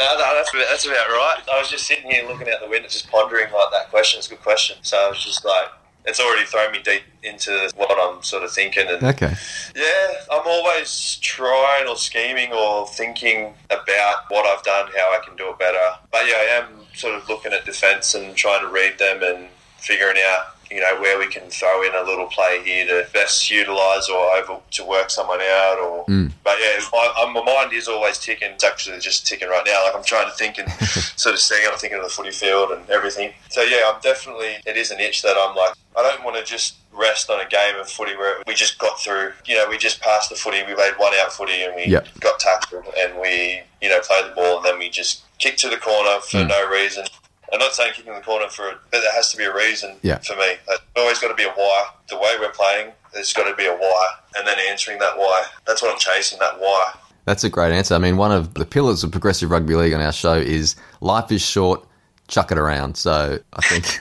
[0.00, 1.40] No, no, that's about, that's about right.
[1.52, 4.16] I was just sitting here looking out the window, just pondering like that question.
[4.18, 4.78] It's a good question.
[4.80, 5.66] So I was just like,
[6.06, 8.86] it's already thrown me deep into what I'm sort of thinking.
[8.88, 9.34] And Okay.
[9.76, 15.36] yeah, I'm always trying or scheming or thinking about what I've done, how I can
[15.36, 15.78] do it better.
[16.10, 19.48] But yeah, I am sort of looking at defence and trying to read them and
[19.76, 23.50] figuring out you know, where we can throw in a little play here to best
[23.50, 25.78] utilise or over to work someone out.
[25.78, 26.32] Or, mm.
[26.44, 28.52] but yeah, I, I, uh, my mind is always ticking.
[28.52, 29.84] It's actually just ticking right now.
[29.84, 30.70] Like I'm trying to think and
[31.16, 31.66] sort of seeing.
[31.70, 33.32] I'm thinking of the footy field and everything.
[33.48, 34.56] So yeah, I'm definitely.
[34.66, 35.74] It is an itch that I'm like.
[35.96, 39.00] I don't want to just rest on a game of footy where we just got
[39.00, 39.32] through.
[39.44, 40.62] You know, we just passed the footy.
[40.62, 42.08] We made one out footy and we Yep.
[42.20, 45.68] got tackled and we, you know, played the ball and then we just kicked to
[45.68, 46.48] the corner for mm.
[46.48, 47.04] no reason.
[47.52, 49.96] I'm not saying kicking the corner for, it, but there has to be a reason
[50.02, 50.18] Yeah.
[50.18, 50.54] for me.
[50.66, 51.86] There's always got to be a why.
[52.08, 55.44] The way we're playing, there's got to be a why, and then answering that why.
[55.66, 56.38] That's what I'm chasing.
[56.38, 56.92] That why.
[57.24, 57.94] That's a great answer.
[57.94, 61.30] I mean, one of the pillars of progressive rugby league on our show is life
[61.30, 61.84] is short,
[62.28, 62.96] chuck it around.
[62.96, 63.98] So I think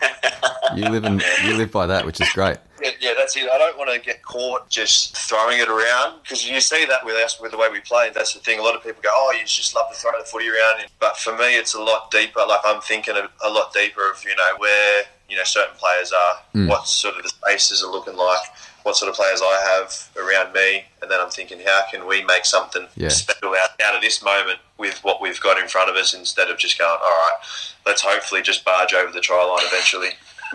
[0.75, 2.57] you live in, you live by that, which is great.
[2.81, 3.49] Yeah, yeah, that's it.
[3.49, 7.15] I don't want to get caught just throwing it around because you see that with
[7.15, 8.11] us with the way we play.
[8.13, 8.59] That's the thing.
[8.59, 11.17] A lot of people go, "Oh, you just love to throw the footy around," but
[11.17, 12.41] for me, it's a lot deeper.
[12.47, 16.11] Like I'm thinking a, a lot deeper of you know where you know certain players
[16.11, 16.67] are, hmm.
[16.67, 18.41] what sort of the spaces are looking like,
[18.83, 22.23] what sort of players I have around me, and then I'm thinking, how can we
[22.23, 23.09] make something Yeah.
[23.09, 26.49] special out, out of this moment with what we've got in front of us instead
[26.49, 27.33] of just going, all right,
[27.85, 30.09] let's hopefully just barge over the try line eventually.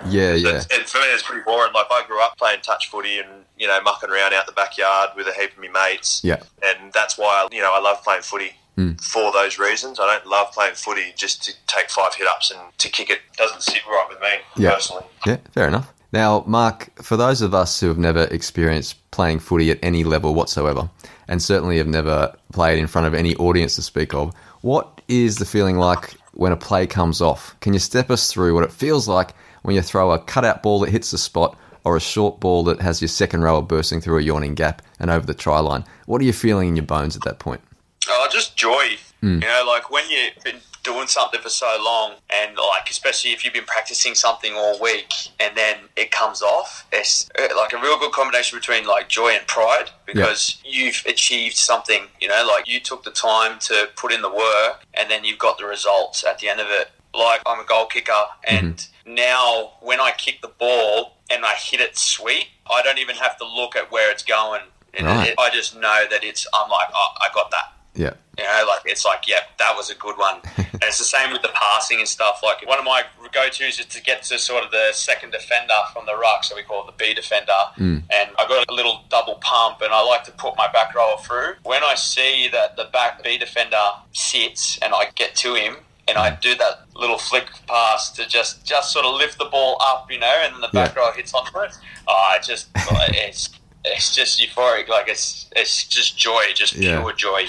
[0.06, 1.72] Yeah, yeah, It's- And for me, it's pretty boring.
[1.72, 5.10] Like I grew up playing touch footy and you know mucking around out the backyard
[5.16, 6.20] with a heap of my mates.
[6.24, 6.42] yeah.
[6.62, 8.92] And that's why you know I love playing footy hmm.
[8.94, 10.00] for those reasons.
[10.00, 13.20] I don't love playing footy just to take five hit ups and to kick it.
[13.36, 14.74] Doesn't sit right with me Yeah.
[14.74, 15.04] personally.
[15.26, 15.92] Yeah, fair enough.
[16.12, 20.32] Now, Mark, for those of us who have never experienced playing footy at any level
[20.32, 20.88] whatsoever,
[21.26, 25.38] and certainly have never played in front of any audience to speak of, what is
[25.38, 27.56] the feeling like when a play comes off?
[27.60, 30.78] Can you step us through what it feels like when you throw a cutout ball
[30.80, 34.18] that hits the spot or a short ball that has your second rower bursting through
[34.18, 35.84] a yawning gap and over the try line?
[36.06, 37.62] What are you feeling in your bones at that point?
[38.08, 38.96] Oh, just joy.
[39.40, 43.42] You know, like when you've been doing something for so long, and like especially if
[43.42, 47.78] you've been practicing something all week, and then it comes off, it's uh, like a
[47.78, 52.02] real good combination between like joy and pride because you've achieved something.
[52.20, 55.38] You know, like you took the time to put in the work, and then you've
[55.38, 56.90] got the results at the end of it.
[57.14, 58.12] Like I'm a goal kicker,
[58.44, 59.14] and mm-hmm.
[59.14, 63.36] now when I kick the ball and I hit it sweet, I don't even have
[63.38, 64.62] to look at where it's going.
[64.94, 65.28] And Right.
[65.28, 66.46] it, I just know that it's.
[66.54, 67.72] I'm like, oh, I got that.
[67.94, 68.14] Yeah.
[68.38, 70.40] You know, like it's like, yeah, that was a good one.
[70.56, 72.40] and it's the same with the passing and stuff.
[72.42, 76.06] Like one of my go-tos is to get to sort of the second defender from
[76.06, 77.52] the ruck, so we call it the B defender.
[77.76, 78.02] Mm.
[78.12, 81.16] And I got a little double pump, and I like to put my back rower
[81.18, 81.54] through.
[81.62, 83.76] When I see that the back B defender
[84.12, 85.76] sits, and I get to him.
[86.06, 89.78] And I do that little flick pass to just, just sort of lift the ball
[89.80, 91.00] up, you know, and then the back Yeah.
[91.02, 91.72] rower hits onto it.
[92.06, 93.48] Oh, I just, it's,
[93.84, 94.88] it's just euphoric.
[94.88, 97.00] Like it's, it's just joy, just Yeah.
[97.00, 97.46] pure joy.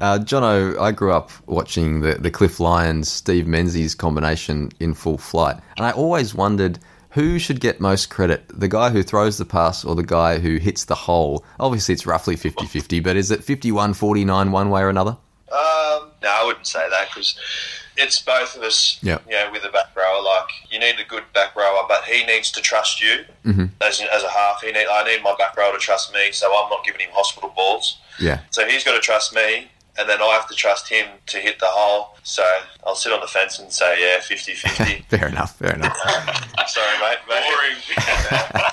[0.00, 5.18] Uh, Jono, I grew up watching the, the Cliff Lyons Steve Menzies combination in full
[5.18, 6.78] flight, and I always wondered
[7.10, 10.56] who should get most credit the guy who throws the pass or the guy who
[10.56, 11.44] hits the hole.
[11.58, 15.18] Obviously, it's roughly 50 50, but is it 51 49 one way or another?
[15.52, 17.38] Um, no, I wouldn't say that because
[18.00, 18.98] it's both of us.
[19.02, 19.18] Yeah.
[19.28, 22.24] You know, with the back rower, like you need a good back rower, but he
[22.24, 23.66] needs to trust you Mm-hmm.
[23.80, 24.60] as, as a half.
[24.62, 27.10] He need I need my back rower to trust me, so I'm not giving him
[27.12, 27.98] hospital balls.
[28.18, 28.40] Yeah.
[28.50, 31.58] So he's got to trust me, and then I have to trust him to hit
[31.58, 32.16] the hole.
[32.22, 32.44] So
[32.86, 35.06] I'll sit on the fence and say, yeah, 50 50.
[35.16, 35.96] Fair enough, fair enough.
[36.68, 37.18] Sorry, mate.
[37.28, 37.42] mate.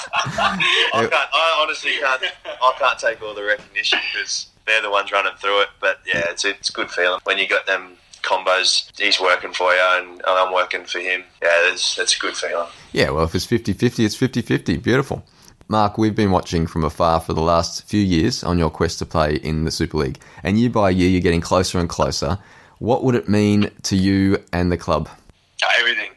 [0.04, 1.12] I can't.
[1.34, 2.24] I honestly can't.
[2.46, 5.70] I can't take all the recognition because they're the ones running through it.
[5.80, 7.94] But yeah, it's it's a good feeling when you got them
[8.28, 8.90] combos.
[9.00, 11.24] He's working for you, and, and I'm working for him.
[11.42, 12.68] Yeah, that's, it's a good feeling.
[12.92, 14.78] Yeah, well, if it's 50 50, it's 50 50.
[14.78, 15.26] Beautiful.
[15.70, 19.06] Mark, we've been watching from afar for the last few years on your quest to
[19.06, 22.38] play in the Super League, and year by year, you're getting closer and closer.
[22.80, 25.10] What would it mean to you and the club?
[25.80, 26.12] everything.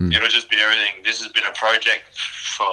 [0.00, 1.02] It'll just be everything.
[1.04, 2.04] This has been a project
[2.56, 2.66] for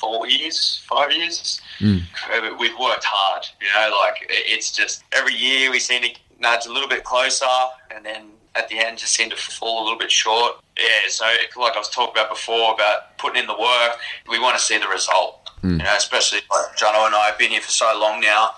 [0.00, 1.60] four years, five years.
[1.80, 3.96] Uh, We've worked hard, you know.
[4.04, 7.46] Like it's just every year we seem to nudge a little bit closer,
[7.94, 10.54] and then at the end just seem to fall a little bit short.
[10.78, 11.08] Yeah.
[11.08, 11.24] So
[11.56, 13.98] like I was talking about before about putting in the work,
[14.28, 15.48] we want to see the result.
[15.60, 15.72] Hmm.
[15.72, 18.50] You know, especially like Jono and I have been here for so long now.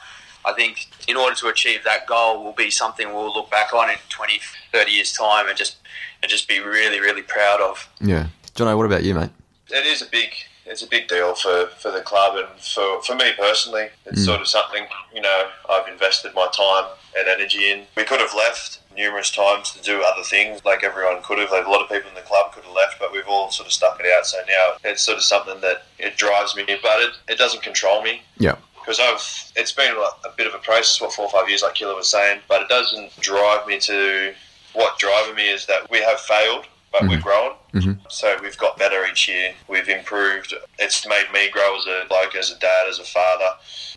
[0.45, 3.91] I think in order to achieve that goal will be something we'll look back on
[3.91, 4.41] in 20,
[4.73, 5.77] 30 years' time and just
[6.23, 7.89] and just be really, really proud of.
[8.01, 8.29] Yeah.
[8.55, 9.31] Jono, what about you, mate?
[9.69, 10.31] It is a big.
[10.71, 13.89] It's a big deal for, for the club and for, for me personally.
[14.07, 14.25] It's mm.
[14.25, 16.87] sort of something, you know, I've invested my time
[17.19, 17.83] and energy in.
[17.97, 21.51] We could have left numerous times to do other things, like everyone could have.
[21.51, 23.67] Like a lot of people in the club could have left, but we've all sort
[23.67, 24.27] of stuck it out.
[24.27, 28.03] So now it's sort of something that it drives me, but it, it doesn't control
[28.03, 28.23] me.
[28.39, 28.57] Yeah.
[28.81, 31.63] because I've it's been a, a bit of a process, what four or five years,
[31.63, 34.35] like Killer was saying, but it doesn't drive me to.
[34.73, 37.23] What driving me is that we have failed but we're mm-hmm.
[37.23, 37.53] growing.
[37.75, 37.93] Mm-hmm.
[38.09, 39.55] So we've got better each year.
[39.69, 40.55] We've improved.
[40.79, 43.51] It's made me grow as a bloke, as a dad, as a father,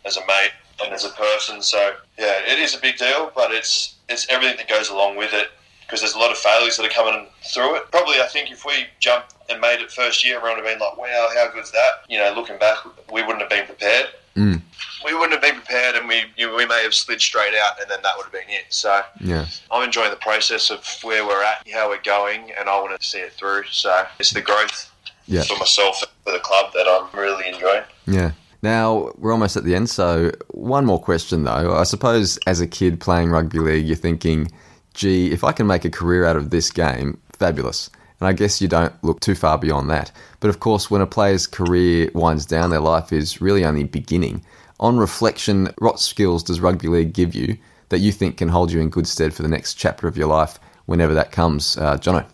[0.05, 0.51] as a mate,
[0.83, 1.61] and as a person.
[1.61, 5.33] So yeah, it is a big deal, but it's it's everything that goes along with
[5.33, 5.49] it.
[5.81, 7.91] Because there's a lot of failures that are coming through it.
[7.91, 10.87] Probably, I think if we jumped and made it first year, everyone would have been
[10.87, 12.77] like, "Wow, how good's that?" You know, looking back,
[13.11, 14.07] we wouldn't have been prepared.
[14.35, 14.61] Mm.
[15.05, 17.89] We wouldn't have been prepared, and we you we may have slid straight out, and
[17.89, 18.65] then that would have been it.
[18.69, 19.45] So Yeah.
[19.71, 23.07] I'm enjoying the process of where we're at, how we're going, and I want to
[23.07, 23.63] see it through.
[23.69, 24.89] So it's the growth
[25.27, 25.43] Yeah.
[25.43, 27.83] for myself and for the club that I'm really enjoying.
[28.07, 28.31] Yeah.
[28.61, 31.75] Now, we're almost at the end, so one more question though.
[31.77, 34.49] I suppose as a kid playing rugby league, you're thinking,
[34.93, 37.89] gee, if I can make a career out of this game, fabulous.
[38.21, 40.11] And I guess you don't look too far beyond that.
[40.43, 44.43] But of course, when a player's career winds down, their life is really only beginning.
[44.81, 48.81] On reflection, what skills does rugby league give you that you think can hold you
[48.81, 51.77] in good stead for the next chapter of your life, whenever that comes?
[51.77, 52.25] Uh, Johno.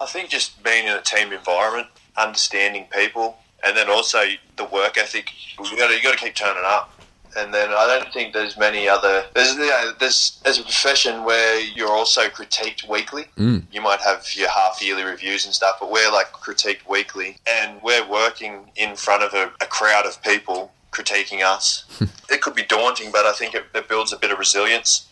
[0.00, 4.22] I think just being in a team environment, understanding people, and then also
[4.54, 5.32] the work ethic.
[5.58, 6.99] You got to you got to keep turning up.
[7.36, 9.24] And then I don't think there's many other.
[9.34, 13.26] There's you know, there's there's a profession where you're also critiqued weekly.
[13.36, 13.64] Mm.
[13.72, 17.80] You might have your half yearly reviews and stuff, but we're like critiqued weekly, and
[17.82, 21.84] we're working in front of a, a crowd of people critiquing us.
[22.30, 25.06] it could be daunting, but I think it, it builds a bit of resilience.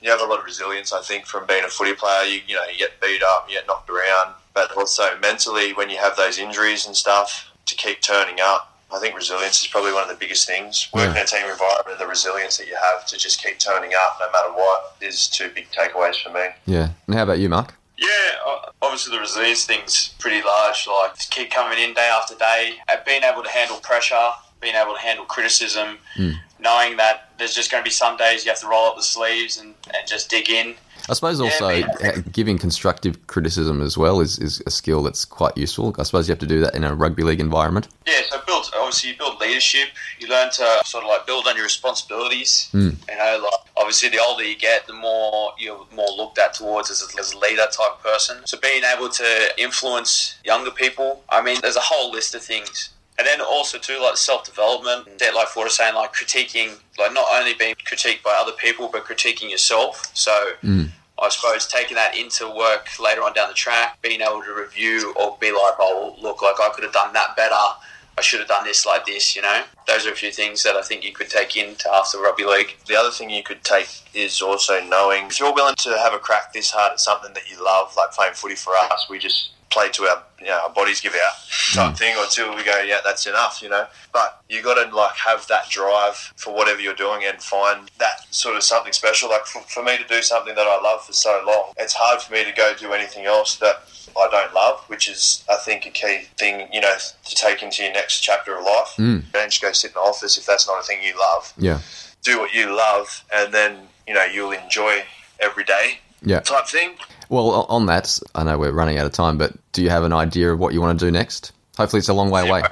[0.00, 2.24] You have a lot of resilience, I think, from being a footy player.
[2.24, 5.90] You, you know, you get beat up, you get knocked around, but also mentally, when
[5.90, 8.77] you have those injuries and stuff, to keep turning up.
[8.92, 10.88] I think resilience is probably one of the biggest things.
[10.94, 14.16] Working in a team environment, the resilience that you have to just keep turning up
[14.18, 16.46] no matter what is two big takeaways for me.
[16.66, 16.90] Yeah.
[17.06, 17.74] And how about you, Mark?
[17.98, 20.86] Yeah, obviously the resilience thing's pretty large.
[20.86, 24.74] Like just keep coming in day after day, and being able to handle pressure, being
[24.74, 26.32] able to handle criticism, hmm.
[26.60, 29.02] Knowing that there's just going to be some days you have to roll up the
[29.02, 30.74] sleeves and, and just dig in.
[31.08, 35.56] I suppose also Yeah, giving constructive criticism as well is, is a skill that's quite
[35.56, 35.94] useful.
[35.98, 37.88] I suppose you have to do that in a rugby league environment.
[38.06, 39.88] Yeah, so build obviously you build leadership.
[40.18, 42.70] You learn to sort of like build on your responsibilities.
[42.72, 42.96] Mm.
[43.08, 46.90] You know, like obviously the older you get, the more you're more looked at towards
[46.90, 48.38] as a, as a leader type person.
[48.46, 52.90] So being able to influence younger people, I mean, there's a whole list of things.
[53.18, 55.06] And then also too, like self development.
[55.06, 55.18] Mm.
[55.18, 58.88] that Like Ford was saying, like critiquing, like not only being critiqued by other people,
[58.92, 60.10] but critiquing yourself.
[60.14, 60.88] So mm.
[61.20, 65.12] I suppose taking that into work later on down the track, being able to review
[65.18, 67.54] or be like, oh, look, like I could have done that better.
[67.54, 69.62] I should have done this like this, you know?
[69.86, 72.76] Those are a few things that I think you could take into after rugby league.
[72.86, 76.18] The other thing you could take is also knowing if you're willing to have a
[76.18, 79.50] crack this hard at something that you love, like playing footy for us, we just
[79.70, 81.32] play to our you know, our bodies give out
[81.74, 83.86] type thing until we go, yeah, that's enough, you know.
[84.12, 88.32] But you got to like have that drive for whatever you're doing and find that
[88.32, 89.28] sort of something special.
[89.30, 92.22] Like for, for me to do something that I love for so long, it's hard
[92.22, 93.82] for me to go do anything else that
[94.16, 96.94] I don't love, which is I think a key thing, you know,
[97.26, 98.94] to take into your next chapter of life.
[98.96, 99.24] Mm.
[99.32, 101.80] Don't just go sit in the office if that's not a thing you love Yeah.
[102.22, 105.02] do what you love, and then you know you'll enjoy
[105.40, 106.40] every day Yeah.
[106.40, 106.94] type thing.
[107.28, 110.12] Well, on that, I know we're running out of time, but do you have an
[110.12, 111.52] idea of what you want to do next?
[111.76, 112.62] Hopefully, it's a long way away.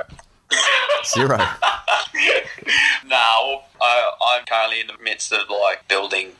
[1.04, 1.38] Zero.
[3.08, 6.32] Now, I, I'm currently in the midst of like building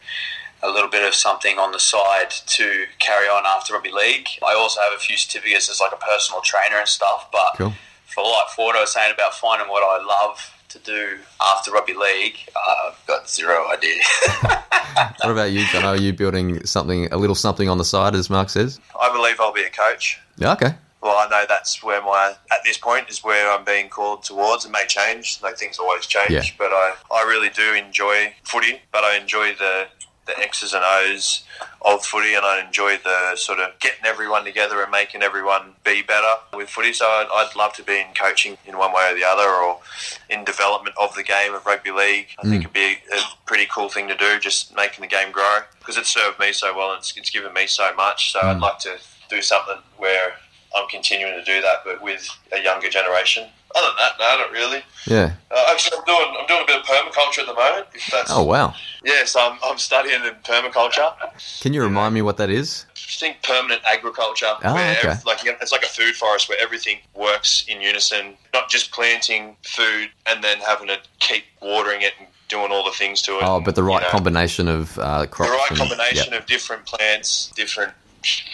[0.62, 4.26] a little bit of something on the side to carry on after rugby league.
[4.44, 7.28] I also have a few certificates as like a personal trainer and stuff.
[7.30, 7.72] But Cool.
[8.06, 11.94] for like Ford, I was saying about finding what I love to do after rugby
[11.94, 14.00] league, uh, I've got zero idea.
[14.96, 15.84] What about you, John?
[15.84, 18.80] Are you building something, a little something on the side, as Mark says?
[18.98, 20.18] I believe I'll be a coach.
[20.38, 20.52] Yeah.
[20.54, 20.70] Okay.
[21.02, 24.64] Well, I know that's where my at this point is where I'm being called towards.
[24.64, 26.42] It may change, like things always change, Yeah.
[26.56, 28.80] but I, I really do enjoy footy.
[28.90, 29.86] But I enjoy the
[30.26, 31.44] the X's and O's
[31.82, 36.02] of footy, and I enjoy the sort of getting everyone together and making everyone be
[36.02, 36.92] better with footy.
[36.92, 39.80] So I'd, I'd love to be in coaching in one way or the other, or
[40.28, 42.28] in development of the game of rugby league.
[42.38, 42.60] I think mm.
[42.60, 46.12] it'd be a pretty cool thing to do, just making the game grow because it's
[46.12, 48.32] served me so well and it's, it's given me so much.
[48.32, 48.62] So I'd mm.
[48.62, 48.96] like to
[49.28, 50.32] do something where
[50.76, 53.48] I'm continuing to do that, but with a younger generation.
[53.74, 54.82] Other than that, no, not really.
[55.06, 55.34] Yeah.
[55.76, 57.86] Actually, I'm doing I'm doing a bit of permaculture at the moment.
[57.94, 58.74] If that's Oh wow.
[59.04, 61.12] yes, I'm, I'm studying in permaculture.
[61.60, 62.86] Can you remind me what that is?
[62.94, 65.14] Just think permanent agriculture, Oh, where okay.
[65.26, 68.36] like it's like a food forest where everything works in unison.
[68.54, 72.90] Not just planting food and then having to keep watering it and doing all the
[72.92, 73.42] things to it.
[73.42, 74.10] Oh, but the right you know.
[74.10, 76.38] combination of uh, the right and- combination yeah.
[76.38, 77.92] of different plants, different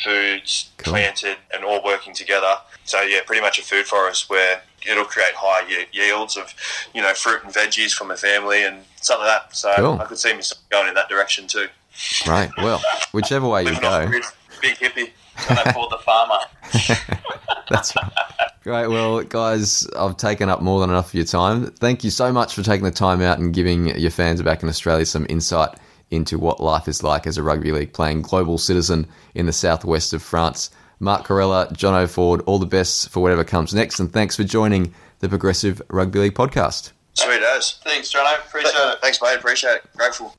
[0.04, 0.92] foods Cool.
[0.94, 2.54] planted, and all working together.
[2.84, 6.54] So yeah, pretty much a food forest where it'll create high yields of,
[6.94, 9.56] you know, fruit and veggies from a family and something like that.
[9.56, 10.00] So Cool.
[10.00, 11.66] I could see myself going in that direction too.
[12.26, 12.50] Right.
[12.58, 12.80] Well,
[13.12, 14.10] whichever way you go.
[14.60, 15.10] big hippie.
[15.48, 16.38] And I called the farmer.
[17.70, 18.12] That's right.
[18.62, 18.86] Great.
[18.88, 21.66] Well, guys, I've taken up more than enough of your time.
[21.66, 24.68] Thank you so much for taking the time out and giving your fans back in
[24.68, 25.70] Australia some insight
[26.10, 30.12] into what life is like as a rugby league playing global citizen in the southwest
[30.12, 30.70] of France.
[31.02, 34.94] Mark Kheirallah, Johno Ford, all the best for whatever comes next, and thanks for joining
[35.18, 36.92] the Progressive Rugby League podcast.
[37.14, 37.80] Sweet as.
[37.82, 38.38] Thanks, Jono.
[38.38, 38.98] Appreciate it.
[39.00, 39.36] Thanks, mate.
[39.36, 39.84] Appreciate it.
[39.96, 40.32] Grateful.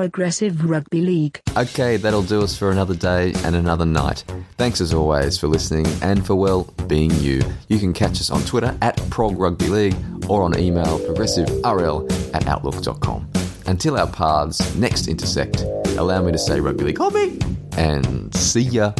[0.00, 1.42] Progressive Rugby League.
[1.58, 4.24] Okay, that'll do us for another day and another night.
[4.56, 7.42] Thanks as always for listening and for, well, being you.
[7.68, 9.96] You can catch us on Twitter at Prog Rugby League
[10.26, 13.28] or on email progressiverl at outlook.com.
[13.66, 15.60] Until our paths next intersect,
[15.98, 17.38] allow me to say rugby league hobby
[17.76, 18.94] and see ya.